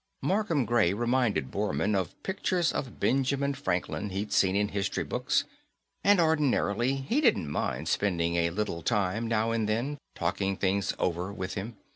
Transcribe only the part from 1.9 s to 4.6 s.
of pictures of Benjamin Franklin he'd seen